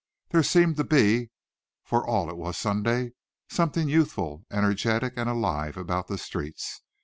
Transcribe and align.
There 0.31 0.41
seemed 0.41 0.77
to 0.77 0.83
be, 0.83 1.29
for 1.83 2.03
all 2.03 2.27
it 2.31 2.35
was 2.35 2.57
Sunday, 2.57 3.11
something 3.51 3.87
youthful, 3.87 4.47
energetic 4.49 5.13
and 5.15 5.29
alive 5.29 5.77
about 5.77 6.07
the 6.07 6.17
streets. 6.17 6.81